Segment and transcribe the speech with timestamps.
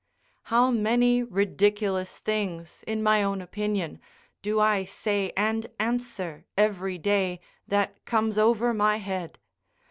[0.45, 4.01] How many ridiculous things, in my own opinion,
[4.41, 9.37] do I say and answer every day that comes over my head?